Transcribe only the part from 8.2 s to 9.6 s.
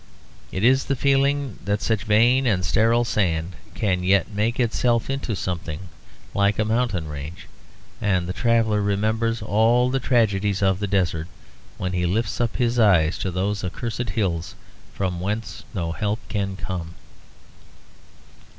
the traveller remembers